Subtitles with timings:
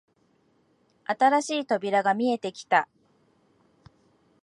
[1.05, 2.89] 新しい扉が見えてきた